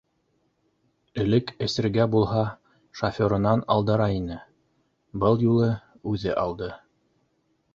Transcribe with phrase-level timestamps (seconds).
[1.23, 2.41] Элек эсергә булһа
[3.01, 4.39] шоферынан алдыра ине-
[5.25, 5.69] был юлы
[6.15, 6.73] үҙе алды.